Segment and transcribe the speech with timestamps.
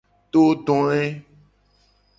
[0.33, 1.03] Todoe.